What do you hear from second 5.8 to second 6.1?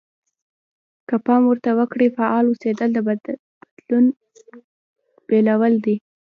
دي.